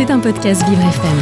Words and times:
C'est 0.00 0.10
un 0.10 0.18
podcast 0.18 0.66
Vivre 0.66 0.80
FM. 0.80 1.18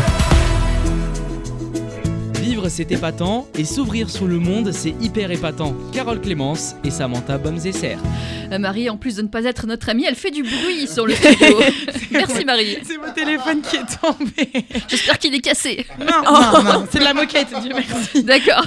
Vivre, 2.40 2.68
c'est 2.68 2.92
épatant, 2.92 3.48
et 3.56 3.64
s'ouvrir 3.64 4.08
sur 4.08 4.28
le 4.28 4.38
monde, 4.38 4.70
c'est 4.70 4.94
hyper 5.00 5.32
épatant. 5.32 5.74
Carole 5.92 6.20
Clémence 6.20 6.76
et 6.84 6.90
Samantha 6.90 7.38
Bomzeser. 7.38 7.96
Euh, 8.52 8.58
Marie, 8.60 8.88
en 8.88 8.96
plus 8.96 9.16
de 9.16 9.22
ne 9.22 9.26
pas 9.26 9.42
être 9.42 9.66
notre 9.66 9.88
amie, 9.88 10.04
elle 10.04 10.14
fait 10.14 10.30
du 10.30 10.44
bruit 10.44 10.86
sur 10.86 11.08
le 11.08 11.14
studio. 11.16 11.58
Merci 12.12 12.44
Marie. 12.44 12.78
C'est 12.84 12.98
mon 12.98 13.12
téléphone 13.12 13.62
qui 13.62 13.78
est 13.78 14.00
tombé. 14.00 14.64
J'espère 14.86 15.18
qu'il 15.18 15.34
est 15.34 15.40
cassé. 15.40 15.84
Non, 15.98 16.22
non, 16.24 16.62
non, 16.62 16.86
c'est 16.88 17.00
de 17.00 17.04
la 17.04 17.14
moquette, 17.14 17.48
Dieu 17.60 17.72
merci. 17.74 18.22
D'accord. 18.22 18.64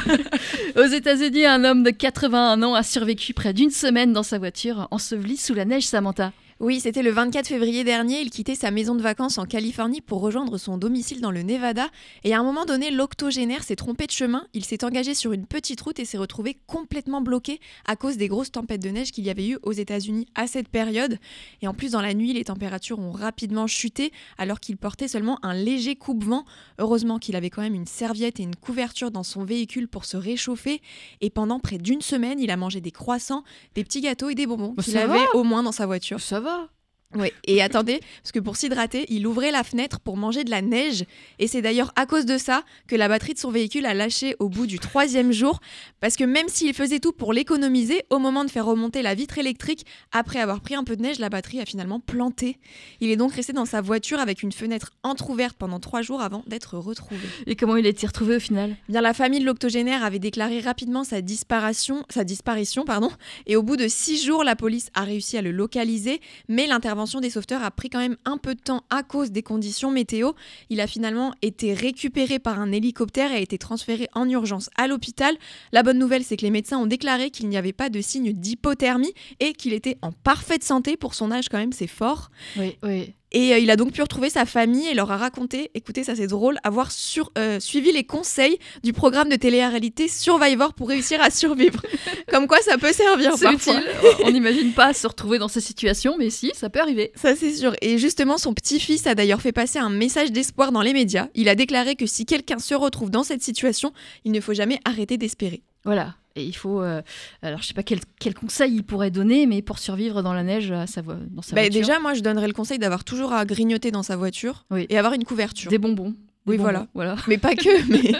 Aux 0.76 0.92
États-Unis, 0.94 1.46
un 1.46 1.64
homme 1.64 1.84
de 1.84 1.92
81 1.92 2.62
ans 2.64 2.74
a 2.74 2.84
survécu 2.84 3.34
près 3.34 3.54
d'une 3.54 3.72
semaine 3.72 4.12
dans 4.12 4.24
sa 4.24 4.40
voiture, 4.40 4.90
enseveli 4.92 5.38
sous 5.38 5.54
la 5.54 5.64
neige, 5.64 5.84
Samantha. 5.84 6.34
Oui, 6.62 6.80
c'était 6.80 7.02
le 7.02 7.10
24 7.10 7.48
février 7.48 7.84
dernier. 7.84 8.22
Il 8.22 8.30
quittait 8.30 8.54
sa 8.54 8.70
maison 8.70 8.94
de 8.94 9.02
vacances 9.02 9.40
en 9.40 9.46
Californie 9.46 10.00
pour 10.00 10.22
rejoindre 10.22 10.60
son 10.60 10.78
domicile 10.78 11.20
dans 11.20 11.32
le 11.32 11.42
Nevada. 11.42 11.88
Et 12.24 12.36
à 12.36 12.40
un 12.40 12.44
moment 12.44 12.66
donné, 12.66 12.92
l'octogénaire 12.92 13.64
s'est 13.64 13.76
trompé 13.76 14.06
de 14.06 14.12
chemin. 14.12 14.46
Il 14.54 14.64
s'est 14.64 14.86
engagé 14.86 15.16
sur 15.16 15.34
une 15.34 15.48
petite 15.48 15.82
route 15.82 15.98
et 15.98 16.06
s'est 16.06 16.20
retrouvé 16.20 16.60
complètement 16.68 17.20
bloqué 17.20 17.60
à 17.88 17.96
cause 17.96 18.16
des 18.16 18.28
grosses 18.28 18.52
tempêtes 18.52 18.84
de 18.84 18.90
neige 18.90 19.12
qu'il 19.12 19.26
y 19.26 19.32
avait 19.32 19.48
eu 19.48 19.58
aux 19.64 19.72
États-Unis 19.72 20.28
à 20.36 20.46
cette 20.46 20.68
période. 20.68 21.18
Et 21.64 21.68
en 21.68 21.74
plus, 21.74 21.94
dans 21.94 22.02
la 22.02 22.14
nuit, 22.14 22.32
les 22.32 22.44
températures 22.44 23.00
ont 23.00 23.12
rapidement 23.12 23.66
chuté 23.66 24.12
alors 24.38 24.60
qu'il 24.60 24.78
portait 24.78 25.08
seulement 25.08 25.40
un 25.42 25.56
léger 25.56 25.96
coupe-vent. 25.96 26.46
Heureusement 26.78 27.18
qu'il 27.18 27.36
avait 27.36 27.50
quand 27.50 27.64
même 27.64 27.74
une 27.74 27.88
serviette 27.88 28.40
et 28.40 28.44
une 28.44 28.56
couverture 28.56 29.10
dans 29.10 29.24
son 29.24 29.44
véhicule 29.46 29.88
pour 29.88 30.06
se 30.06 30.16
réchauffer. 30.16 30.84
Et 31.22 31.32
pendant 31.32 31.60
près 31.60 31.80
d'une 31.80 32.02
semaine, 32.02 32.40
il 32.40 32.52
a 32.52 32.56
mangé 32.56 32.82
des 32.82 32.92
croissants, 32.92 33.44
des 33.74 33.84
petits 33.84 34.02
gâteaux 34.02 34.30
et 34.30 34.36
des 34.36 34.46
bonbons 34.46 34.76
qu'il 34.76 34.96
avait 35.00 35.18
va. 35.18 35.36
au 35.36 35.44
moins 35.44 35.64
dans 35.64 35.72
sa 35.72 35.88
voiture. 35.88 36.20
Ça 36.20 36.40
va. 36.40 36.51
However, 36.52 36.70
Oui, 37.16 37.32
et 37.46 37.62
attendez, 37.62 38.00
parce 38.22 38.32
que 38.32 38.40
pour 38.40 38.56
s'hydrater, 38.56 39.06
il 39.10 39.28
ouvrait 39.28 39.52
la 39.52 39.64
fenêtre 39.64 40.00
pour 40.00 40.16
manger 40.16 40.44
de 40.44 40.50
la 40.50 40.62
neige. 40.62 41.04
Et 41.40 41.48
c'est 41.48 41.62
d'ailleurs 41.62 41.92
à 41.98 42.06
cause 42.06 42.26
de 42.26 42.38
ça 42.38 42.64
que 42.88 42.96
la 42.96 43.10
batterie 43.10 43.34
de 43.34 43.40
son 43.40 43.52
véhicule 43.52 43.86
a 43.86 43.94
lâché 43.94 44.36
au 44.40 44.48
bout 44.48 44.66
du 44.66 44.80
troisième 44.80 45.34
jour. 45.34 45.60
Parce 46.00 46.16
que 46.16 46.24
même 46.24 46.48
s'il 46.48 46.74
faisait 46.74 47.00
tout 47.00 47.12
pour 47.12 47.34
l'économiser, 47.34 48.04
au 48.10 48.18
moment 48.18 48.46
de 48.46 48.50
faire 48.50 48.66
remonter 48.66 49.02
la 49.02 49.14
vitre 49.14 49.38
électrique, 49.38 49.86
après 50.14 50.40
avoir 50.40 50.62
pris 50.62 50.76
un 50.76 50.86
peu 50.86 50.96
de 50.96 51.02
neige, 51.02 51.20
la 51.20 51.30
batterie 51.30 51.60
a 51.60 51.66
finalement 51.66 52.00
planté. 52.00 52.58
Il 53.02 53.10
est 53.10 53.18
donc 53.18 53.34
resté 53.34 53.52
dans 53.52 53.66
sa 53.66 53.82
voiture 53.82 54.20
avec 54.20 54.42
une 54.42 54.54
fenêtre 54.54 54.92
entr'ouverte 55.04 55.58
pendant 55.58 55.80
trois 55.80 56.02
jours 56.02 56.22
avant 56.22 56.44
d'être 56.48 56.78
retrouvé. 56.78 57.28
Et 57.46 57.58
comment 57.58 57.76
il 57.76 57.86
a 57.86 57.90
été 57.90 58.08
retrouvé 58.08 58.38
au 58.38 58.40
final? 58.40 58.78
Eh 58.88 58.92
Bien, 58.94 59.02
la 59.02 59.14
famille 59.14 59.42
de 59.42 59.46
l'octogénaire 59.46 60.06
avait 60.06 60.20
déclaré 60.20 60.62
rapidement 60.62 61.04
sa 61.04 61.22
disparition, 61.22 62.06
sa 62.10 62.24
disparition 62.24 62.86
pardon, 62.86 63.12
et 63.48 63.58
au 63.58 63.64
bout 63.64 63.76
de 63.76 63.90
six 63.90 64.24
jours, 64.24 64.46
la 64.46 64.56
police 64.56 64.90
a 64.94 65.04
réussi 65.04 65.38
à 65.38 65.42
le 65.42 65.52
localiser, 65.52 66.22
mais 66.48 66.68
l'intervention 66.68 67.01
des 67.22 67.30
sauveteurs 67.30 67.64
a 67.64 67.72
pris 67.72 67.90
quand 67.90 68.00
même 68.00 68.18
un 68.26 68.38
peu 68.38 68.56
de 68.56 68.60
temps 68.60 68.84
à 68.90 69.04
cause 69.04 69.32
des 69.32 69.44
conditions 69.44 69.92
météo. 69.92 70.32
Il 70.70 70.80
a 70.80 70.88
finalement 70.88 71.34
été 71.42 71.74
récupéré 71.74 72.40
par 72.40 72.60
un 72.60 72.72
hélicoptère 72.72 73.32
et 73.32 73.36
a 73.36 73.40
été 73.40 73.58
transféré 73.58 74.08
en 74.14 74.30
urgence 74.30 74.70
à 74.76 74.88
l'hôpital. 74.88 75.36
La 75.72 75.84
bonne 75.84 75.98
nouvelle, 75.98 76.24
c'est 76.24 76.38
que 76.38 76.44
les 76.44 76.52
médecins 76.52 76.78
ont 76.78 76.86
déclaré 76.86 77.32
qu'il 77.32 77.50
n'y 77.50 77.58
avait 77.58 77.74
pas 77.74 77.90
de 77.90 78.02
signe 78.02 78.34
d'hypothermie 78.34 79.14
et 79.40 79.54
qu'il 79.54 79.74
était 79.74 79.98
en 80.02 80.12
parfaite 80.12 80.64
santé 80.64 80.98
pour 80.98 81.16
son 81.16 81.32
âge 81.32 81.50
quand 81.50 81.58
même, 81.58 81.74
c'est 81.74 81.88
fort. 81.88 82.30
Oui, 82.58 82.78
oui. 82.84 83.14
Et 83.32 83.54
euh, 83.54 83.60
il 83.60 83.72
a 83.72 83.76
donc 83.76 83.94
pu 83.94 84.02
retrouver 84.02 84.30
sa 84.30 84.46
famille 84.46 84.88
et 84.88 84.94
leur 84.94 85.12
a 85.12 85.18
raconté, 85.18 85.72
écoutez, 85.74 86.04
ça 86.04 86.16
c'est 86.16 86.28
drôle, 86.28 86.58
avoir 86.64 86.92
sur, 86.92 87.32
euh, 87.38 87.60
suivi 87.60 87.92
les 87.92 88.04
conseils 88.04 88.58
du 88.84 88.94
programme 88.94 89.30
de 89.30 89.36
télé-réalité 89.36 90.08
Survivor 90.08 90.74
pour 90.74 90.90
réussir 90.90 91.22
à 91.22 91.30
survivre. 91.30 91.82
Comme 92.32 92.48
quoi 92.48 92.60
ça 92.62 92.78
peut 92.78 92.94
servir 92.94 93.34
C'est 93.38 93.46
parfois. 93.46 93.76
utile. 93.76 93.90
On 94.26 94.32
n'imagine 94.32 94.74
pas 94.74 94.94
se 94.94 95.08
retrouver 95.08 95.40
dans 95.40 95.48
ces 95.48 95.62
situations, 95.62 96.16
mais 96.18 96.30
si, 96.30 96.52
ça 96.54 96.70
peut 96.70 96.80
arriver. 96.80 97.12
Ça 97.16 97.36
c'est 97.36 97.54
sûr. 97.54 97.74
Et 97.82 97.98
justement, 97.98 98.38
son 98.38 98.54
petit-fils 98.54 99.08
a 99.08 99.16
d'ailleurs 99.16 99.42
fait 99.42 99.52
passer 99.52 99.80
un 99.80 99.90
message 99.90 100.32
d'espoir 100.32 100.72
dans 100.72 100.82
les 100.82 100.94
médias. 100.94 101.28
Il 101.36 101.50
a 101.50 101.56
déclaré 101.56 101.96
que 101.96 102.06
si 102.06 102.26
quelqu'un 102.26 102.60
se 102.60 102.74
retrouve 102.76 103.10
dans 103.10 103.24
cette 103.24 103.44
situation, 103.44 103.94
il 104.26 104.32
ne 104.32 104.42
faut 104.42 104.54
jamais 104.54 104.80
arrêter 104.86 105.18
d'espérer. 105.18 105.64
Voilà. 105.86 106.16
Et 106.36 106.44
il 106.46 106.54
faut. 106.56 106.82
euh, 106.82 107.02
alors, 107.42 107.62
je 107.62 107.68
sais 107.68 107.74
pas 107.74 107.84
quel, 107.84 108.00
quel 108.20 108.34
conseil 108.34 108.74
il 108.76 108.84
pourrait 108.84 109.12
donner, 109.12 109.46
mais 109.48 109.62
pour 109.62 109.80
survivre 109.80 110.22
dans 110.24 110.34
la 110.34 110.44
neige 110.44 110.72
à 110.72 110.88
sa 110.88 111.02
dans 111.02 111.42
sa 111.42 111.56
Bah, 111.56 111.62
voiture. 111.64 111.82
déjà, 111.82 112.00
moi 112.00 112.14
je 112.14 112.22
donnerais 112.22 112.48
le 112.48 112.54
conseil 112.54 112.80
d'avoir 112.80 113.04
toujours 113.04 113.34
à 113.34 113.44
grignoter 113.46 113.92
dans 113.92 114.04
sa 114.04 114.16
voiture 114.16 114.66
Oui. 114.72 114.86
et 114.90 114.98
avoir 114.98 115.14
une 115.14 115.24
couverture. 115.26 115.70
Des 115.70 115.78
bonbons. 115.78 116.12
Des 116.12 116.54
Oui, 116.54 116.58
bonbons, 116.58 116.64
voilà. 116.64 116.88
voilà. 116.94 117.16
Mais 117.28 117.38
pas 117.38 117.54
que, 117.56 117.70
mais. 117.92 118.14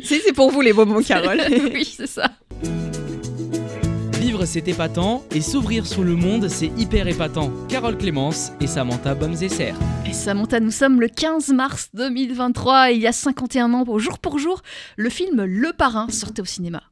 Si, 0.02 0.20
c'est 0.24 0.32
pour 0.32 0.50
vous 0.50 0.60
les 0.60 0.72
bonbons, 0.72 1.00
Carole. 1.06 1.40
oui, 1.72 1.84
c'est 1.84 2.06
ça. 2.08 2.30
Vivre, 4.20 4.44
c'est 4.44 4.66
épatant, 4.68 5.24
et 5.32 5.40
s'ouvrir 5.40 5.86
sur 5.86 6.02
le 6.02 6.14
monde, 6.16 6.48
c'est 6.48 6.70
hyper 6.76 7.06
épatant. 7.06 7.50
Carole 7.68 7.96
Clémence 7.96 8.50
et 8.60 8.66
Samantha 8.66 9.14
Bomzeser. 9.14 9.72
Et 10.06 10.12
Samantha, 10.12 10.58
nous 10.60 10.70
sommes 10.72 11.00
le 11.00 11.08
15 11.08 11.50
mars 11.52 11.88
2023 11.94 12.90
et 12.90 12.94
il 12.96 13.00
y 13.00 13.06
a 13.06 13.12
51 13.12 13.72
ans, 13.74 13.84
au 13.86 13.98
jour 13.98 14.18
pour 14.18 14.38
jour, 14.38 14.60
le 14.96 15.08
film 15.08 15.44
Le 15.44 15.72
Parrain 15.72 16.08
sortait 16.10 16.42
au 16.42 16.46
cinéma. 16.46 16.82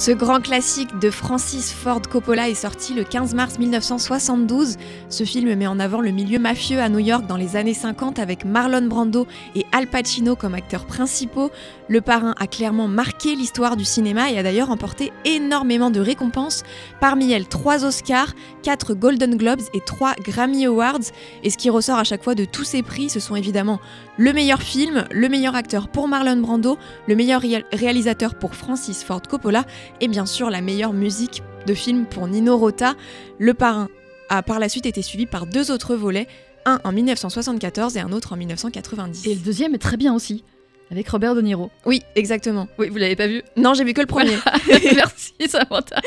Ce 0.00 0.12
grand 0.12 0.40
classique 0.40 0.96
de 1.00 1.10
Francis 1.10 1.72
Ford 1.72 2.02
Coppola 2.02 2.48
est 2.48 2.54
sorti 2.54 2.94
le 2.94 3.02
15 3.02 3.34
mars 3.34 3.58
1972. 3.58 4.76
Ce 5.08 5.24
film 5.24 5.52
met 5.56 5.66
en 5.66 5.80
avant 5.80 6.00
le 6.00 6.12
milieu 6.12 6.38
mafieux 6.38 6.78
à 6.78 6.88
New 6.88 7.00
York 7.00 7.26
dans 7.26 7.36
les 7.36 7.56
années 7.56 7.74
50 7.74 8.20
avec 8.20 8.44
Marlon 8.44 8.86
Brando 8.86 9.26
et 9.56 9.66
Al 9.72 9.88
Pacino 9.88 10.36
comme 10.36 10.54
acteurs 10.54 10.86
principaux. 10.86 11.50
Le 11.88 12.00
parrain 12.00 12.36
a 12.38 12.46
clairement 12.46 12.86
marqué 12.86 13.34
l'histoire 13.34 13.74
du 13.76 13.84
cinéma 13.84 14.30
et 14.30 14.38
a 14.38 14.44
d'ailleurs 14.44 14.68
remporté 14.68 15.10
énormément 15.24 15.90
de 15.90 15.98
récompenses, 15.98 16.62
parmi 17.00 17.32
elles 17.32 17.48
3 17.48 17.84
Oscars, 17.84 18.34
4 18.62 18.94
Golden 18.94 19.36
Globes 19.36 19.62
et 19.74 19.80
3 19.80 20.14
Grammy 20.22 20.66
Awards. 20.66 21.10
Et 21.42 21.50
ce 21.50 21.58
qui 21.58 21.70
ressort 21.70 21.98
à 21.98 22.04
chaque 22.04 22.22
fois 22.22 22.36
de 22.36 22.44
tous 22.44 22.62
ces 22.64 22.84
prix, 22.84 23.10
ce 23.10 23.18
sont 23.18 23.34
évidemment 23.34 23.80
le 24.16 24.32
meilleur 24.32 24.62
film, 24.62 25.06
le 25.10 25.28
meilleur 25.28 25.56
acteur 25.56 25.88
pour 25.88 26.06
Marlon 26.06 26.36
Brando, 26.36 26.78
le 27.08 27.16
meilleur 27.16 27.40
réal- 27.40 27.64
réalisateur 27.72 28.36
pour 28.36 28.54
Francis 28.54 29.02
Ford 29.02 29.22
Coppola 29.28 29.64
et 30.00 30.08
bien 30.08 30.26
sûr 30.26 30.50
la 30.50 30.60
meilleure 30.60 30.92
musique 30.92 31.42
de 31.66 31.74
film 31.74 32.06
pour 32.06 32.26
Nino 32.28 32.56
Rota. 32.56 32.94
Le 33.38 33.54
parrain 33.54 33.88
a 34.28 34.42
par 34.42 34.58
la 34.58 34.68
suite 34.68 34.86
été 34.86 35.02
suivi 35.02 35.26
par 35.26 35.46
deux 35.46 35.70
autres 35.70 35.94
volets, 35.94 36.26
un 36.64 36.80
en 36.84 36.92
1974 36.92 37.96
et 37.96 38.00
un 38.00 38.12
autre 38.12 38.32
en 38.32 38.36
1990. 38.36 39.26
Et 39.26 39.34
le 39.34 39.40
deuxième 39.40 39.74
est 39.74 39.78
très 39.78 39.96
bien 39.96 40.14
aussi, 40.14 40.44
avec 40.90 41.08
Robert 41.08 41.34
De 41.34 41.42
Niro. 41.42 41.70
Oui, 41.86 42.02
exactement. 42.16 42.68
Oui, 42.78 42.88
vous 42.88 42.96
l'avez 42.96 43.16
pas 43.16 43.26
vu 43.26 43.42
Non, 43.56 43.74
j'ai 43.74 43.84
vu 43.84 43.92
que 43.92 44.00
le 44.00 44.06
premier. 44.06 44.36
Merci 44.68 45.34
Samantha. 45.46 46.00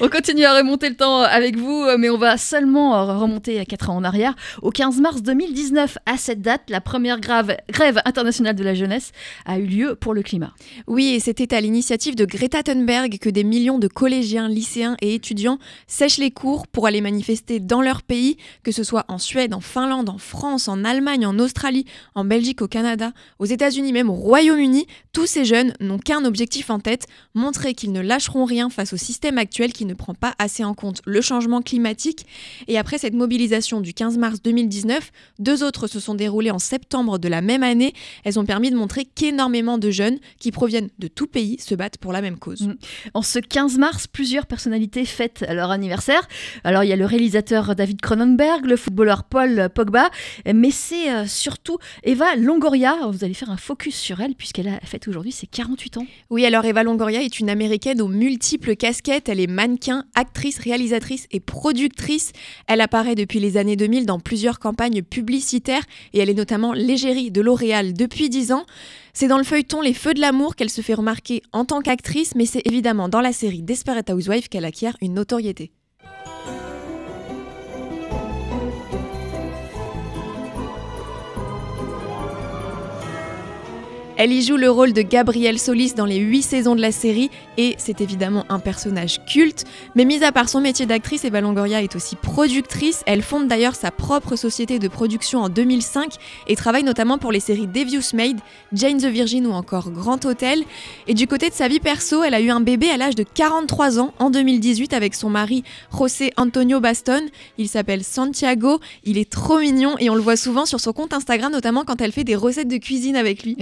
On 0.00 0.08
continue 0.08 0.44
à 0.44 0.56
remonter 0.56 0.88
le 0.88 0.96
temps 0.96 1.20
avec 1.20 1.56
vous, 1.56 1.86
mais 1.98 2.10
on 2.10 2.18
va 2.18 2.36
seulement 2.36 2.96
euh, 2.96 3.18
remonter 3.18 3.58
à 3.58 3.64
4 3.64 3.90
ans 3.90 3.96
en 3.96 4.04
arrière. 4.04 4.34
Au 4.62 4.70
15 4.70 5.00
mars 5.00 5.22
2019, 5.22 5.98
à 6.06 6.16
cette 6.16 6.42
date, 6.42 6.62
la 6.68 6.80
première 6.80 7.20
grave 7.20 7.56
grève 7.70 8.00
internationale 8.04 8.54
de 8.54 8.64
la 8.64 8.74
jeunesse 8.74 9.12
a 9.46 9.58
eu 9.58 9.66
lieu 9.66 9.94
pour 9.94 10.14
le 10.14 10.22
climat. 10.22 10.52
Oui, 10.86 11.14
et 11.14 11.20
c'était 11.20 11.54
à 11.54 11.60
l'initiative 11.60 12.14
de 12.14 12.24
Greta 12.24 12.62
Thunberg 12.62 13.18
que 13.18 13.30
des 13.30 13.44
millions 13.44 13.78
de 13.78 13.88
collégiens, 13.88 14.48
lycéens 14.48 14.96
et 15.00 15.14
étudiants 15.14 15.58
sèchent 15.86 16.18
les 16.18 16.30
cours 16.30 16.66
pour 16.66 16.86
aller 16.86 17.00
manifester 17.00 17.60
dans 17.60 17.82
leur 17.82 18.02
pays, 18.02 18.36
que 18.62 18.72
ce 18.72 18.84
soit 18.84 19.04
en 19.08 19.18
Suède, 19.18 19.54
en 19.54 19.60
Finlande, 19.60 20.08
en 20.08 20.18
France, 20.18 20.68
en 20.68 20.84
Allemagne, 20.84 21.26
en 21.26 21.38
Australie, 21.38 21.84
en 22.14 22.24
Belgique, 22.24 22.62
au 22.62 22.68
Canada, 22.68 23.12
aux 23.38 23.46
États-Unis, 23.46 23.92
même 23.92 24.10
au 24.10 24.14
Royaume-Uni. 24.20 24.86
Tous 25.12 25.26
ces 25.26 25.44
jeunes 25.44 25.72
n'ont 25.80 25.98
qu'un 25.98 26.24
objectif 26.24 26.70
en 26.70 26.78
tête, 26.78 27.06
montrer 27.34 27.74
qu'ils 27.74 27.90
ne 27.90 28.00
lâcheront 28.00 28.44
rien 28.44 28.70
face 28.70 28.92
au 28.92 28.96
système 28.96 29.38
actuel 29.38 29.72
qui 29.72 29.84
ne 29.84 29.94
prend 29.94 30.14
pas 30.14 30.34
assez 30.38 30.62
en 30.62 30.74
compte 30.74 31.00
le 31.04 31.20
changement 31.20 31.62
climatique. 31.62 32.26
Et 32.68 32.78
après 32.78 32.98
cette 32.98 33.14
mobilisation 33.14 33.80
du 33.80 33.94
15 33.94 34.18
mars 34.18 34.42
2019, 34.42 35.10
deux 35.38 35.64
autres 35.64 35.88
se 35.88 35.98
sont 35.98 36.14
déroulées 36.14 36.50
en 36.50 36.58
septembre 36.58 37.18
de 37.18 37.28
la 37.28 37.40
même 37.40 37.62
année. 37.62 37.94
Elles 38.24 38.38
ont 38.38 38.44
permis 38.44 38.70
de 38.70 38.76
montrer 38.76 39.04
qu'énormément 39.06 39.78
de 39.78 39.90
jeunes 39.90 40.18
qui 40.38 40.52
proviennent 40.52 40.90
de 40.98 41.08
tout 41.08 41.26
pays 41.26 41.58
se 41.58 41.74
battent 41.74 41.98
pour 41.98 42.12
la 42.12 42.20
même 42.20 42.38
cause. 42.38 42.68
Mm. 42.68 42.74
En 43.14 43.22
ce 43.22 43.38
15 43.38 43.78
mars, 43.78 44.06
plusieurs 44.06 44.46
personnalités 44.46 45.06
fêtent 45.06 45.44
leur 45.48 45.70
anniversaire. 45.70 46.28
Alors 46.62 46.84
il 46.84 46.88
y 46.88 46.92
a 46.92 46.96
le 46.96 47.06
réalisateur 47.06 47.74
David 47.74 48.00
Cronenberg, 48.02 48.66
le 48.66 48.76
footballeur 48.76 49.24
Paul 49.24 49.70
Pogba, 49.74 50.10
mais 50.52 50.70
c'est 50.70 51.10
euh, 51.10 51.26
surtout 51.26 51.78
Eva 52.04 52.36
Longoria. 52.36 52.96
Vous 53.10 53.24
allez 53.24 53.34
faire 53.34 53.50
un 53.50 53.56
focus 53.56 54.09
puisqu'elle 54.36 54.68
a 54.68 54.80
fête 54.80 55.08
aujourd'hui 55.08 55.32
ses 55.32 55.46
48 55.46 55.98
ans. 55.98 56.06
Oui, 56.30 56.44
alors 56.44 56.64
Eva 56.64 56.82
Longoria 56.82 57.22
est 57.22 57.40
une 57.40 57.50
américaine 57.50 58.00
aux 58.02 58.08
multiples 58.08 58.76
casquettes. 58.76 59.28
Elle 59.28 59.40
est 59.40 59.46
mannequin, 59.46 60.04
actrice, 60.14 60.58
réalisatrice 60.58 61.26
et 61.30 61.40
productrice. 61.40 62.32
Elle 62.66 62.80
apparaît 62.80 63.14
depuis 63.14 63.40
les 63.40 63.56
années 63.56 63.76
2000 63.76 64.06
dans 64.06 64.20
plusieurs 64.20 64.58
campagnes 64.58 65.02
publicitaires 65.02 65.84
et 66.12 66.20
elle 66.20 66.30
est 66.30 66.34
notamment 66.34 66.72
l'égérie 66.72 67.30
de 67.30 67.40
L'Oréal 67.40 67.92
depuis 67.92 68.28
10 68.28 68.52
ans. 68.52 68.66
C'est 69.12 69.28
dans 69.28 69.38
le 69.38 69.44
feuilleton 69.44 69.80
Les 69.80 69.94
Feux 69.94 70.14
de 70.14 70.20
l'amour 70.20 70.56
qu'elle 70.56 70.70
se 70.70 70.80
fait 70.80 70.94
remarquer 70.94 71.42
en 71.52 71.64
tant 71.64 71.80
qu'actrice, 71.80 72.34
mais 72.34 72.46
c'est 72.46 72.66
évidemment 72.66 73.08
dans 73.08 73.20
la 73.20 73.32
série 73.32 73.62
Desperate 73.62 74.10
Housewives 74.10 74.48
qu'elle 74.48 74.64
acquiert 74.64 74.96
une 75.00 75.14
notoriété. 75.14 75.72
Elle 84.22 84.34
y 84.34 84.42
joue 84.42 84.58
le 84.58 84.70
rôle 84.70 84.92
de 84.92 85.00
Gabrielle 85.00 85.58
Solis 85.58 85.94
dans 85.94 86.04
les 86.04 86.18
8 86.18 86.42
saisons 86.42 86.74
de 86.76 86.82
la 86.82 86.92
série 86.92 87.30
et 87.56 87.74
c'est 87.78 88.02
évidemment 88.02 88.44
un 88.50 88.58
personnage 88.58 89.24
culte. 89.24 89.64
Mais 89.94 90.04
mis 90.04 90.22
à 90.22 90.30
part 90.30 90.50
son 90.50 90.60
métier 90.60 90.84
d'actrice, 90.84 91.24
Eva 91.24 91.40
Longoria 91.40 91.80
est 91.82 91.96
aussi 91.96 92.16
productrice. 92.16 93.02
Elle 93.06 93.22
fonde 93.22 93.48
d'ailleurs 93.48 93.74
sa 93.74 93.90
propre 93.90 94.36
société 94.36 94.78
de 94.78 94.88
production 94.88 95.40
en 95.40 95.48
2005 95.48 96.16
et 96.48 96.54
travaille 96.54 96.82
notamment 96.82 97.16
pour 97.16 97.32
les 97.32 97.40
séries 97.40 97.66
Devious 97.66 98.12
Maid, 98.14 98.38
Jane 98.74 98.98
the 98.98 99.06
Virgin 99.06 99.46
ou 99.46 99.52
encore 99.52 99.90
Grand 99.90 100.22
Hotel. 100.26 100.64
Et 101.06 101.14
du 101.14 101.26
côté 101.26 101.48
de 101.48 101.54
sa 101.54 101.68
vie 101.68 101.80
perso, 101.80 102.22
elle 102.22 102.34
a 102.34 102.42
eu 102.42 102.50
un 102.50 102.60
bébé 102.60 102.90
à 102.90 102.98
l'âge 102.98 103.14
de 103.14 103.22
43 103.24 104.00
ans 104.00 104.12
en 104.18 104.28
2018 104.28 104.92
avec 104.92 105.14
son 105.14 105.30
mari 105.30 105.64
José 105.98 106.30
Antonio 106.36 106.78
Baston. 106.78 107.22
Il 107.56 107.70
s'appelle 107.70 108.04
Santiago, 108.04 108.80
il 109.04 109.16
est 109.16 109.30
trop 109.30 109.60
mignon 109.60 109.94
et 109.98 110.10
on 110.10 110.14
le 110.14 110.20
voit 110.20 110.36
souvent 110.36 110.66
sur 110.66 110.78
son 110.78 110.92
compte 110.92 111.14
Instagram, 111.14 111.50
notamment 111.50 111.84
quand 111.86 112.02
elle 112.02 112.12
fait 112.12 112.24
des 112.24 112.36
recettes 112.36 112.68
de 112.68 112.76
cuisine 112.76 113.16
avec 113.16 113.44
lui. 113.44 113.56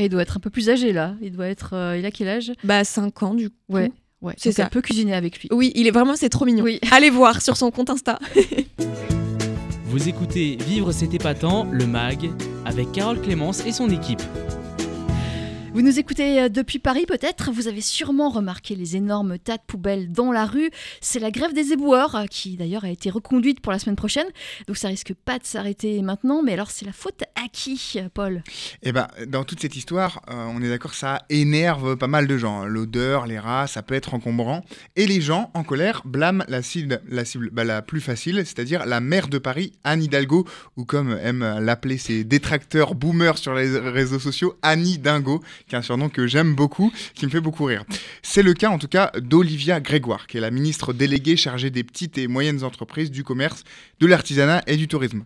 Plus 0.50 0.71
âgé 0.71 0.93
là. 0.93 1.15
Il 1.23 1.33
doit 1.33 1.47
être. 1.49 1.75
euh, 1.75 1.97
il 1.99 2.05
a 2.06 2.11
quel 2.11 2.29
âge? 2.29 2.53
Bah 2.65 2.85
5 2.85 3.23
ans 3.23 3.35
du 3.35 3.50
coup. 3.50 3.56
Ouais. 3.69 3.91
Ouais, 4.21 4.35
C'est 4.37 4.50
ça. 4.50 4.65
Elle 4.65 4.71
peut 4.71 4.83
cuisiner 4.83 5.15
avec 5.15 5.39
lui. 5.41 5.49
Oui, 5.53 5.71
il 5.77 5.87
est 5.87 5.93
vraiment, 5.93 6.17
c'est 6.17 6.29
trop 6.29 6.45
mignon. 6.45 6.65
Oui. 6.65 6.81
Allez 6.91 7.09
voir 7.11 7.41
sur 7.41 7.56
son 7.56 7.71
compte 7.71 7.89
Insta. 7.91 8.19
Vous 9.85 10.09
écoutez 10.09 10.59
Vivre 10.67 10.93
c'est 10.93 11.15
épatant, 11.15 11.67
le 11.71 11.87
MAG, 11.87 12.31
avec 12.65 12.91
Carole 12.93 13.21
Clémence 13.21 13.65
et 13.65 13.73
son 13.73 13.89
équipe. 13.91 14.21
Vous 15.75 15.82
nous 15.82 15.99
écoutez 15.99 16.41
euh, 16.41 16.49
depuis 16.49 16.79
Paris 16.79 17.05
peut-être, 17.06 17.53
vous 17.53 17.69
avez 17.69 17.82
sûrement 17.82 18.31
remarqué 18.31 18.75
les 18.75 18.97
énormes 18.97 19.38
tas 19.38 19.59
de 19.59 19.62
poubelles 19.67 20.11
dans 20.11 20.32
la 20.32 20.47
rue. 20.47 20.70
C'est 21.03 21.20
la 21.20 21.31
grève 21.31 21.53
des 21.53 21.73
éboueurs 21.73 22.15
euh, 22.17 22.25
qui 22.25 22.56
d'ailleurs 22.56 22.85
a 22.85 22.91
été 22.91 23.11
reconduite 23.11 23.61
pour 23.61 23.70
la 23.70 23.79
semaine 23.79 23.94
prochaine. 23.94 24.26
Donc 24.67 24.79
ça 24.79 24.88
risque 24.88 25.12
pas 25.12 25.38
de 25.38 25.44
s'arrêter 25.44 26.00
maintenant. 26.00 26.43
Mais 26.43 26.55
alors 26.55 26.70
c'est 26.70 26.87
la 26.87 26.93
faute 26.93 27.23
à 27.35 27.49
qui, 27.53 27.97
euh, 27.97 28.09
Paul? 28.12 28.43
Eh 28.82 28.93
ben, 28.93 29.09
dans 29.26 29.44
toute 29.44 29.61
cette 29.61 29.76
histoire, 29.76 30.23
on 30.29 30.62
est 30.62 30.69
d'accord, 30.70 30.94
ça 30.94 31.23
énerve 31.29 31.97
pas 31.97 32.06
mal 32.06 32.26
de 32.26 32.38
gens. 32.38 32.65
L'odeur, 32.65 33.26
les 33.26 33.38
rats, 33.38 33.67
ça 33.67 33.82
peut 33.82 33.94
être 33.94 34.15
encombrant. 34.15 34.65
Et 34.97 35.06
les 35.06 35.20
gens, 35.20 35.50
en 35.53 35.65
colère, 35.65 36.03
blâment 36.06 36.44
la 36.49 36.62
cible, 36.62 37.03
la, 37.09 37.26
cible 37.26 37.50
bah, 37.53 37.65
la 37.65 37.82
plus 37.82 38.00
facile, 38.00 38.37
c'est-à-dire 38.47 38.87
la 38.87 39.00
maire 39.00 39.29
de 39.29 39.37
Paris, 39.37 39.73
Anne 39.85 40.03
Hidalgo, 40.03 40.47
ou 40.76 40.87
comme 40.87 41.19
aiment 41.23 41.59
l'appeler 41.61 41.99
ses 41.99 42.25
détracteurs 42.25 42.94
boomers 42.94 43.37
sur 43.37 43.55
les 43.55 43.79
réseaux 43.79 44.19
sociaux, 44.19 44.59
Annie 44.62 44.99
Dingo, 44.99 45.43
qui 45.69 45.75
est 45.75 45.79
un 45.79 45.82
surnom 45.82 46.09
que 46.09 46.26
j'aime 46.26 46.55
beaucoup, 46.55 46.93
qui 47.15 47.26
me 47.26 47.31
fait 47.31 47.41
beaucoup 47.41 47.65
rire. 47.65 47.85
C'est 48.23 48.43
le 48.43 48.55
cas, 48.55 48.70
en 48.70 48.79
tout 48.79 48.88
cas, 48.88 49.12
d'Olivia 49.20 49.81
Grégoire, 49.81 50.26
qui 50.26 50.38
est 50.38 50.41
la 50.41 50.50
ministre 50.50 50.93
déléguée 50.93 51.37
chargée 51.37 51.70
des 51.70 51.85
petites 51.85 52.19
et 52.19 52.26
moyennes 52.26 52.65
entreprises, 52.65 53.11
du 53.11 53.25
commerce, 53.25 53.65
de 54.00 54.06
l'artisanat 54.06 54.62
et 54.67 54.76
du 54.76 54.88
tourisme. 54.88 55.25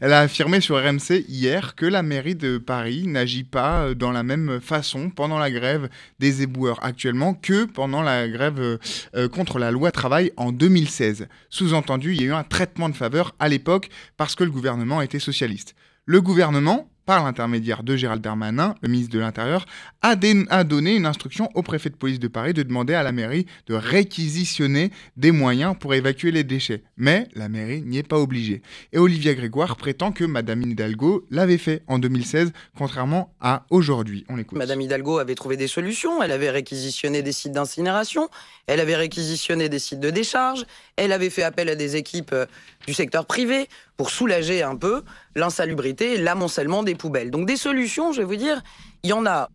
Elle 0.00 0.12
a 0.12 0.20
affirmé 0.20 0.60
sur 0.60 0.76
RMC 0.76 1.24
hier 1.28 1.74
que 1.74 1.86
la 1.86 2.02
mairie 2.02 2.34
de 2.34 2.58
Paris 2.58 3.06
n'agit 3.06 3.44
pas 3.44 3.84
euh, 3.84 3.94
dans 3.94 4.12
la 4.12 4.22
même 4.22 4.60
façon 4.60 5.10
pendant 5.10 5.38
la 5.38 5.50
grève 5.50 5.88
des 6.18 6.42
éboueurs 6.42 6.82
actuellement 6.84 7.34
que 7.34 7.64
pendant 7.64 8.02
la 8.02 8.28
grève 8.28 8.60
euh, 8.60 8.78
euh, 9.14 9.28
contre 9.28 9.58
la 9.58 9.70
loi 9.70 9.92
travail 9.92 10.32
en 10.36 10.52
2016. 10.52 11.28
Sous-entendu, 11.50 12.12
il 12.12 12.20
y 12.20 12.24
a 12.24 12.26
eu 12.28 12.32
un 12.32 12.44
traitement 12.44 12.88
de 12.88 12.96
faveur 12.96 13.34
à 13.38 13.48
l'époque 13.48 13.88
parce 14.16 14.34
que 14.34 14.44
le 14.44 14.50
gouvernement 14.50 15.00
était 15.00 15.18
socialiste. 15.18 15.74
Le 16.06 16.20
gouvernement, 16.20 16.88
par 17.06 17.24
l'intermédiaire 17.24 17.82
de 17.82 17.96
Gérald 17.96 18.22
Darmanin, 18.22 18.74
le 18.82 18.88
ministre 18.88 19.12
de 19.12 19.18
l'Intérieur, 19.18 19.66
a, 20.02 20.14
a 20.50 20.64
donné 20.64 20.96
une 20.96 21.06
instruction 21.06 21.50
au 21.54 21.62
préfet 21.62 21.90
de 21.90 21.96
police 21.96 22.18
de 22.18 22.28
Paris 22.28 22.54
de 22.54 22.62
demander 22.62 22.94
à 22.94 23.02
la 23.02 23.12
mairie 23.12 23.46
de 23.66 23.74
réquisitionner 23.74 24.90
des 25.16 25.30
moyens 25.30 25.74
pour 25.78 25.94
évacuer 25.94 26.30
les 26.30 26.44
déchets. 26.44 26.82
Mais 26.96 27.28
la 27.34 27.48
mairie 27.48 27.82
n'y 27.82 27.98
est 27.98 28.08
pas 28.08 28.18
obligée. 28.18 28.62
Et 28.92 28.98
Olivia 28.98 29.34
Grégoire 29.34 29.76
prétend 29.76 30.12
que 30.12 30.24
Madame 30.24 30.62
Hidalgo 30.62 31.26
l'avait 31.30 31.58
fait 31.58 31.82
en 31.86 31.98
2016, 31.98 32.52
contrairement 32.76 33.34
à 33.40 33.66
aujourd'hui. 33.70 34.24
On 34.28 34.36
l'écoute. 34.36 34.58
Madame 34.58 34.80
Hidalgo 34.80 35.18
avait 35.18 35.34
trouvé 35.34 35.56
des 35.56 35.68
solutions. 35.68 36.22
Elle 36.22 36.32
avait 36.32 36.50
réquisitionné 36.50 37.22
des 37.22 37.32
sites 37.32 37.52
d'incinération, 37.52 38.28
elle 38.66 38.80
avait 38.80 38.96
réquisitionné 38.96 39.68
des 39.68 39.78
sites 39.78 40.00
de 40.00 40.10
décharge, 40.10 40.64
elle 40.96 41.12
avait 41.12 41.30
fait 41.30 41.42
appel 41.42 41.68
à 41.68 41.74
des 41.74 41.96
équipes 41.96 42.32
euh, 42.32 42.46
du 42.86 42.94
secteur 42.94 43.26
privé 43.26 43.68
pour 43.96 44.10
soulager 44.10 44.62
un 44.62 44.76
peu 44.76 45.02
l'insalubrité 45.34 46.14
et 46.14 46.18
l'amoncellement 46.18 46.82
des 46.82 46.94
poubelles. 46.94 47.30
Donc 47.30 47.46
des 47.46 47.56
solutions, 47.56 48.12
je 48.12 48.20
vais 48.20 48.26
vous 48.26 48.36
dire, 48.36 48.62
il 49.02 49.10
y 49.10 49.12
en 49.12 49.26
a. 49.26 49.50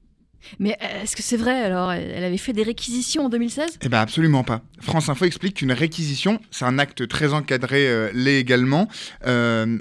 Mais 0.59 0.77
euh, 0.81 1.03
est-ce 1.03 1.15
que 1.15 1.23
c'est 1.23 1.37
vrai 1.37 1.61
alors? 1.61 1.91
Elle 1.91 2.23
avait 2.23 2.37
fait 2.37 2.53
des 2.53 2.63
réquisitions 2.63 3.25
en 3.25 3.29
2016 3.29 3.79
Eh 3.81 3.89
bien 3.89 3.99
absolument 3.99 4.43
pas. 4.43 4.61
France 4.81 5.09
Info 5.09 5.25
explique 5.25 5.55
qu'une 5.55 5.71
réquisition, 5.71 6.39
c'est 6.51 6.65
un 6.65 6.79
acte 6.79 7.07
très 7.07 7.33
encadré 7.33 7.87
euh, 7.87 8.09
légalement. 8.13 8.87
Euh, 9.27 9.77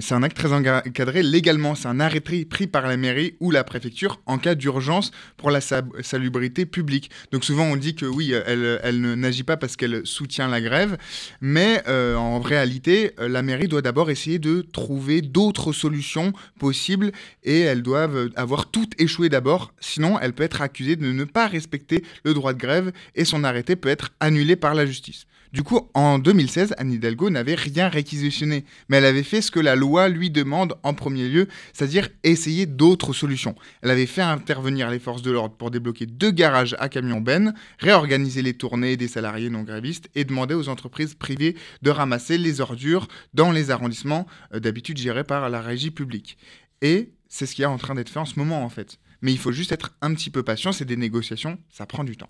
c'est 0.00 0.14
un 0.14 0.22
acte 0.22 0.36
très 0.36 0.52
encadré 0.52 1.22
légalement. 1.22 1.74
C'est 1.74 1.88
un 1.88 2.00
arrêté 2.00 2.44
pris 2.44 2.66
par 2.66 2.86
la 2.86 2.96
mairie 2.96 3.36
ou 3.40 3.50
la 3.50 3.64
préfecture 3.64 4.20
en 4.26 4.38
cas 4.38 4.54
d'urgence 4.54 5.10
pour 5.36 5.50
la 5.50 5.60
salubrité 5.60 6.66
publique. 6.66 7.10
Donc 7.32 7.44
souvent 7.44 7.64
on 7.64 7.76
dit 7.76 7.94
que 7.94 8.06
oui, 8.06 8.32
elle, 8.32 8.80
elle 8.82 9.00
n'agit 9.14 9.44
pas 9.44 9.56
parce 9.56 9.76
qu'elle 9.76 10.02
soutient 10.04 10.48
la 10.48 10.60
grève, 10.60 10.96
mais 11.40 11.82
en 11.88 12.40
réalité, 12.40 13.12
la 13.18 13.42
mairie 13.42 13.68
doit 13.68 13.82
d'abord 13.82 14.10
essayer 14.10 14.38
de 14.38 14.62
trouver 14.62 15.22
d'autres 15.22 15.72
solutions 15.72 16.32
possibles 16.58 17.12
et 17.44 17.60
elles 17.60 17.82
doivent 17.82 18.30
avoir 18.36 18.70
toutes 18.70 19.00
échoué 19.00 19.28
d'abord. 19.28 19.72
Sinon, 19.80 20.18
elle 20.20 20.32
peut 20.32 20.42
être 20.42 20.62
accusée 20.62 20.96
de 20.96 21.12
ne 21.12 21.24
pas 21.24 21.46
respecter 21.46 22.02
le 22.24 22.34
droit 22.34 22.52
de 22.52 22.58
grève 22.58 22.92
et 23.14 23.24
son 23.24 23.44
arrêté 23.44 23.76
peut 23.76 23.88
être 23.88 24.10
annulé 24.20 24.56
par 24.56 24.74
la 24.74 24.86
justice. 24.86 25.26
Du 25.52 25.62
coup, 25.62 25.88
en 25.94 26.18
2016, 26.18 26.74
Anne 26.76 26.92
Hidalgo 26.92 27.30
n'avait 27.30 27.54
rien 27.54 27.88
réquisitionné, 27.88 28.64
mais 28.88 28.98
elle 28.98 29.04
avait 29.04 29.22
fait 29.22 29.40
ce 29.40 29.50
que 29.50 29.60
la 29.60 29.76
loi 29.76 30.08
lui 30.08 30.28
demande 30.28 30.74
en 30.82 30.92
premier 30.92 31.28
lieu, 31.28 31.48
c'est-à-dire 31.72 32.08
essayer 32.24 32.66
d'autres 32.66 33.12
solutions. 33.12 33.54
Elle 33.80 33.90
avait 33.90 34.06
fait 34.06 34.22
intervenir 34.22 34.90
les 34.90 34.98
forces 34.98 35.22
de 35.22 35.30
l'ordre 35.30 35.54
pour 35.54 35.70
débloquer 35.70 36.06
deux 36.06 36.30
garages 36.30 36.76
à 36.78 36.88
camions 36.88 37.20
bennes, 37.20 37.54
réorganiser 37.78 38.42
les 38.42 38.54
tournées 38.54 38.96
des 38.96 39.08
salariés 39.08 39.48
non 39.48 39.62
grévistes 39.62 40.10
et 40.14 40.24
demander 40.24 40.54
aux 40.54 40.68
entreprises 40.68 41.14
privées 41.14 41.56
de 41.80 41.90
ramasser 41.90 42.38
les 42.38 42.60
ordures 42.60 43.06
dans 43.32 43.52
les 43.52 43.70
arrondissements 43.70 44.26
euh, 44.52 44.60
d'habitude 44.60 44.98
gérés 44.98 45.24
par 45.24 45.48
la 45.48 45.62
régie 45.62 45.90
publique. 45.90 46.36
Et 46.82 47.12
c'est 47.28 47.46
ce 47.46 47.54
qui 47.54 47.62
est 47.62 47.66
en 47.66 47.78
train 47.78 47.94
d'être 47.94 48.10
fait 48.10 48.18
en 48.18 48.26
ce 48.26 48.38
moment 48.38 48.64
en 48.64 48.68
fait. 48.68 48.98
Mais 49.26 49.32
il 49.32 49.38
faut 49.38 49.50
juste 49.50 49.72
être 49.72 49.92
un 50.02 50.14
petit 50.14 50.30
peu 50.30 50.44
patient, 50.44 50.70
c'est 50.70 50.84
des 50.84 50.96
négociations, 50.96 51.58
ça 51.68 51.84
prend 51.84 52.04
du 52.04 52.16
temps. 52.16 52.28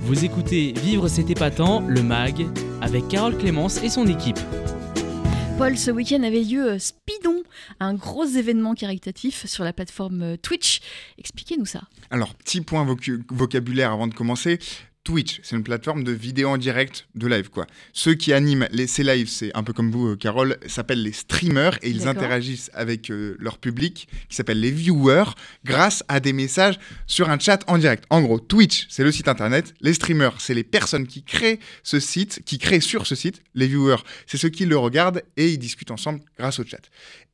Vous 0.00 0.24
écoutez 0.24 0.72
Vivre 0.72 1.06
c'est 1.06 1.28
épatant, 1.28 1.86
le 1.86 2.02
MAG, 2.02 2.46
avec 2.80 3.08
Carole 3.08 3.36
Clémence 3.36 3.82
et 3.82 3.90
son 3.90 4.06
équipe. 4.06 4.38
Paul, 5.58 5.76
ce 5.76 5.90
week-end 5.90 6.22
avait 6.22 6.44
lieu 6.44 6.66
euh, 6.66 6.78
Speedon, 6.78 7.42
un 7.78 7.92
gros 7.92 8.24
événement 8.24 8.72
caritatif 8.72 9.44
sur 9.44 9.64
la 9.64 9.74
plateforme 9.74 10.22
euh, 10.22 10.36
Twitch. 10.38 10.80
Expliquez-nous 11.18 11.66
ça. 11.66 11.82
Alors, 12.10 12.34
petit 12.36 12.62
point 12.62 12.86
vocabulaire 13.28 13.92
avant 13.92 14.06
de 14.06 14.14
commencer. 14.14 14.60
Twitch, 15.08 15.40
c'est 15.42 15.56
une 15.56 15.62
plateforme 15.62 16.04
de 16.04 16.12
vidéo 16.12 16.50
en 16.50 16.58
direct, 16.58 17.08
de 17.14 17.26
live 17.26 17.48
quoi. 17.48 17.66
Ceux 17.94 18.12
qui 18.12 18.34
animent 18.34 18.68
les, 18.72 18.86
ces 18.86 19.02
lives, 19.02 19.30
c'est 19.30 19.50
un 19.56 19.62
peu 19.62 19.72
comme 19.72 19.90
vous, 19.90 20.08
euh, 20.08 20.16
Carole, 20.16 20.58
s'appellent 20.66 21.02
les 21.02 21.12
streamers 21.12 21.78
et 21.80 21.88
ils 21.88 22.06
interagissent 22.06 22.70
avec 22.74 23.10
euh, 23.10 23.34
leur 23.40 23.56
public 23.56 24.06
qui 24.28 24.36
s'appelle 24.36 24.60
les 24.60 24.70
viewers 24.70 25.30
grâce 25.64 26.04
à 26.08 26.20
des 26.20 26.34
messages 26.34 26.78
sur 27.06 27.30
un 27.30 27.38
chat 27.38 27.64
en 27.68 27.78
direct. 27.78 28.04
En 28.10 28.20
gros, 28.20 28.38
Twitch, 28.38 28.86
c'est 28.90 29.02
le 29.02 29.10
site 29.10 29.28
internet. 29.28 29.72
Les 29.80 29.94
streamers, 29.94 30.38
c'est 30.42 30.52
les 30.52 30.62
personnes 30.62 31.06
qui 31.06 31.22
créent 31.22 31.58
ce 31.82 32.00
site, 32.00 32.42
qui 32.44 32.58
créent 32.58 32.80
sur 32.80 33.06
ce 33.06 33.14
site. 33.14 33.40
Les 33.54 33.66
viewers, 33.66 34.02
c'est 34.26 34.36
ceux 34.36 34.50
qui 34.50 34.66
le 34.66 34.76
regardent 34.76 35.22
et 35.38 35.48
ils 35.48 35.58
discutent 35.58 35.90
ensemble 35.90 36.20
grâce 36.36 36.58
au 36.58 36.66
chat. 36.66 36.82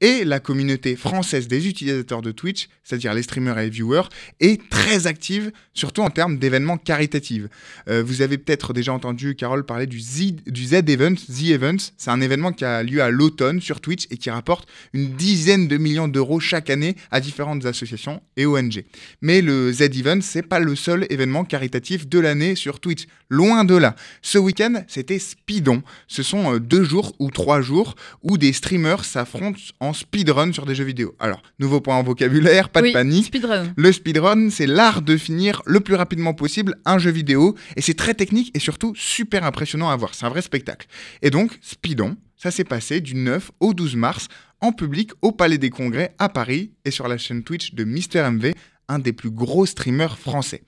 Et 0.01 0.25
la 0.25 0.39
communauté 0.39 0.95
française 0.95 1.49
des 1.49 1.67
utilisateurs 1.67 2.23
de 2.23 2.31
Twitch, 2.31 2.69
c'est-à-dire 2.85 3.15
les 3.15 3.23
streamers 3.23 3.59
et 3.59 3.65
les 3.65 3.71
viewers, 3.71 4.09
est 4.39 4.69
très 4.69 5.09
active, 5.09 5.51
surtout 5.73 6.03
en 6.03 6.11
termes 6.11 6.39
d'événements 6.39 6.79
caritatifs. 6.79 7.49
Euh, 7.89 8.03
vous 8.05 8.23
avez 8.23 8.39
peut-être 8.39 8.73
déjà 8.73 8.93
entendu 8.93 9.35
Carole 9.35 9.65
parler 9.65 9.87
du 9.87 10.01
Z, 10.01 10.37
du 10.47 10.65
Z 10.67 10.75
Event. 10.89 11.15
The 11.15 11.51
Event, 11.51 11.77
c'est 11.97 12.11
un 12.11 12.21
événement 12.21 12.53
qui 12.53 12.65
a 12.65 12.83
lieu 12.83 13.03
à 13.03 13.11
l'automne 13.11 13.61
sur 13.61 13.81
Twitch 13.81 14.07
et 14.11 14.17
qui 14.17 14.31
rapporte 14.31 14.69
une 14.93 15.15
dizaine 15.15 15.69
de 15.69 15.77
millions 15.77 16.09
d'euros 16.09 16.41
chaque 16.41 16.71
année 16.71 16.97
à 17.11 17.21
différentes 17.21 17.65
associations 17.67 18.23
et 18.37 18.47
ONG. 18.47 18.85
Mais 19.21 19.41
le 19.43 19.73
Z 19.73 19.83
Event, 19.83 20.21
c'est 20.23 20.43
pas 20.43 20.61
le 20.61 20.75
seul 20.77 21.07
événement 21.11 21.45
caritatif 21.45 22.09
de 22.09 22.19
l'année 22.19 22.55
sur 22.55 22.81
Twitch. 22.81 23.07
Loin 23.29 23.65
de 23.65 23.75
là. 23.75 23.97
Ce 24.23 24.39
week-end, 24.39 24.85
c'était 24.87 25.19
Speedon. 25.19 25.83
Ce 26.09 26.23
sont 26.23 26.55
euh, 26.55 26.61
deux 26.61 26.85
jours 26.85 27.15
ou 27.19 27.31
trois 27.31 27.61
jours 27.61 27.95
où 28.23 28.39
des 28.39 28.53
streamers 28.53 29.05
s'affrontent 29.05 29.61
en 29.81 29.93
speedrun 29.93 30.53
sur 30.53 30.67
des 30.67 30.75
jeux 30.75 30.85
vidéo. 30.85 31.15
Alors, 31.19 31.43
nouveau 31.59 31.81
point 31.81 31.97
en 31.97 32.03
vocabulaire, 32.03 32.69
pas 32.69 32.81
Oui, 32.81 32.89
de 32.89 32.93
panique. 32.95 33.27
Speedrun. 33.27 33.73
Le 33.77 33.93
speedrun, 33.93 34.51
c'est 34.51 34.67
l'art 34.67 35.03
de 35.03 35.17
finir 35.17 35.63
le 35.67 35.81
plus 35.81 35.95
rapidement 35.95 36.35
possible 36.35 36.77
un 36.85 36.99
jeu 36.99 37.11
vidéo, 37.11 37.44
et 37.77 37.81
c'est 37.81 37.95
très 37.95 38.15
technique 38.15 38.51
et 38.55 38.59
surtout 38.59 38.95
super 38.97 39.45
impressionnant 39.45 39.91
à 39.91 39.97
voir. 39.97 40.15
C'est 40.15 40.27
un 40.27 40.31
vrai 40.31 40.43
spectacle. 40.43 40.87
Et 41.23 41.31
donc, 41.31 41.59
Speedon, 41.61 42.17
ça 42.37 42.51
s'est 42.51 42.65
passé 42.65 43.01
du 43.01 43.15
9 43.15 43.51
au 43.61 43.75
12 43.75 43.97
mars 43.97 44.29
en 44.61 44.73
public 44.73 45.11
au 45.23 45.33
Palais 45.33 45.59
des 45.59 45.71
Congrès 45.71 46.15
à 46.19 46.29
Paris 46.29 46.73
et 46.85 46.91
sur 46.91 47.09
la 47.09 47.19
chaîne 47.19 47.43
Twitch 47.43 47.75
de 47.75 47.85
Mister 47.85 48.29
MV, 48.31 48.53
un 48.89 48.99
des 48.99 49.13
plus 49.13 49.31
gros 49.31 49.67
streamers 49.67 50.19
français. 50.19 50.63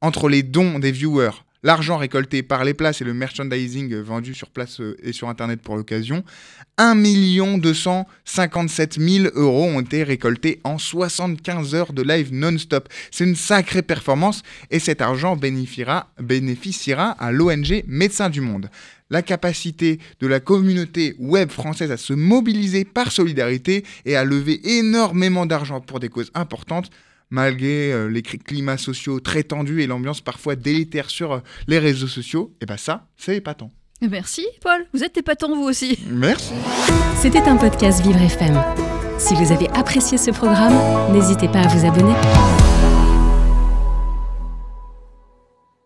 Entre 0.00 0.28
les 0.28 0.42
dons 0.42 0.78
des 0.78 0.92
viewers, 0.92 1.44
l'argent 1.62 1.96
récolté 1.96 2.42
par 2.42 2.64
les 2.64 2.74
places 2.74 3.00
et 3.00 3.04
le 3.04 3.14
merchandising 3.14 3.94
vendu 4.00 4.34
sur 4.34 4.50
place 4.50 4.80
euh, 4.80 4.96
et 5.02 5.12
sur 5.12 5.28
Internet 5.28 5.60
pour 5.60 5.76
l'occasion, 5.76 6.24
1 6.78 6.94
257 7.58 8.98
000 8.98 9.26
euros 9.34 9.64
ont 9.64 9.80
été 9.80 10.02
récoltés 10.02 10.60
en 10.64 10.78
75 10.78 11.74
heures 11.74 11.92
de 11.92 12.02
live 12.02 12.32
non-stop. 12.32 12.88
C'est 13.10 13.24
une 13.24 13.36
sacrée 13.36 13.82
performance 13.82 14.42
et 14.70 14.78
cet 14.78 15.00
argent 15.00 15.36
bénéficiera, 15.36 16.12
bénéficiera 16.18 17.10
à 17.10 17.32
l'ONG 17.32 17.82
Médecins 17.86 18.30
du 18.30 18.40
Monde. 18.40 18.70
La 19.10 19.22
capacité 19.22 19.98
de 20.20 20.26
la 20.26 20.40
communauté 20.40 21.14
web 21.18 21.50
française 21.50 21.90
à 21.90 21.96
se 21.96 22.12
mobiliser 22.12 22.84
par 22.84 23.12
solidarité 23.12 23.84
et 24.06 24.16
à 24.16 24.24
lever 24.24 24.60
énormément 24.78 25.46
d'argent 25.46 25.80
pour 25.80 26.00
des 26.00 26.08
causes 26.08 26.30
importantes 26.34 26.90
malgré 27.30 27.92
euh, 27.92 28.08
les 28.08 28.22
climats 28.22 28.76
sociaux 28.76 29.20
très 29.20 29.42
tendus 29.42 29.82
et 29.82 29.86
l'ambiance 29.86 30.20
parfois 30.20 30.56
délétère 30.56 31.08
sur 31.08 31.32
euh, 31.32 31.40
les 31.68 31.78
réseaux 31.78 32.08
sociaux, 32.08 32.52
et 32.60 32.66
ben 32.66 32.76
ça, 32.76 33.06
c'est 33.16 33.36
épatant. 33.36 33.72
Merci 34.02 34.46
Paul, 34.62 34.86
vous 34.94 35.04
êtes 35.04 35.16
épatant 35.18 35.54
vous 35.54 35.64
aussi. 35.64 35.98
Merci. 36.08 36.54
C'était 37.20 37.42
un 37.42 37.56
podcast 37.56 38.02
Vivre 38.02 38.20
FM. 38.20 38.60
Si 39.18 39.34
vous 39.34 39.52
avez 39.52 39.68
apprécié 39.70 40.16
ce 40.16 40.30
programme, 40.30 40.74
n'hésitez 41.12 41.48
pas 41.48 41.60
à 41.60 41.68
vous 41.68 41.86
abonner. 41.86 42.14